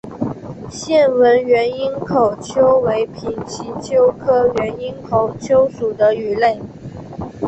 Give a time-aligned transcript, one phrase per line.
[0.71, 6.59] 线纹原缨口鳅为平鳍鳅科原缨口鳅属的鱼类。